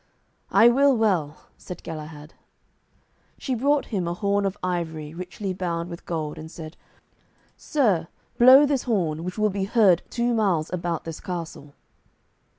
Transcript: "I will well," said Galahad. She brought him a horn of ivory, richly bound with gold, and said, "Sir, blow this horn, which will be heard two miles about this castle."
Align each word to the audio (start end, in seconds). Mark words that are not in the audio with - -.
"I 0.49 0.67
will 0.67 0.97
well," 0.97 1.43
said 1.59 1.83
Galahad. 1.83 2.33
She 3.37 3.53
brought 3.53 3.85
him 3.93 4.07
a 4.07 4.15
horn 4.15 4.47
of 4.47 4.57
ivory, 4.63 5.13
richly 5.13 5.53
bound 5.53 5.91
with 5.91 6.07
gold, 6.07 6.39
and 6.39 6.49
said, 6.49 6.75
"Sir, 7.55 8.07
blow 8.39 8.65
this 8.65 8.85
horn, 8.89 9.23
which 9.23 9.37
will 9.37 9.51
be 9.51 9.65
heard 9.65 10.01
two 10.09 10.33
miles 10.33 10.71
about 10.73 11.03
this 11.03 11.19
castle." 11.19 11.75